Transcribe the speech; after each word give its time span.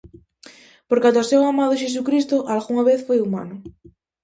Porque 0.87 1.07
ata 1.09 1.23
o 1.25 1.29
seu 1.31 1.41
amado 1.51 1.79
Xesucristo 1.81 2.35
algunha 2.53 2.83
vez 2.89 2.99
foi 3.07 3.17
humano. 3.21 3.55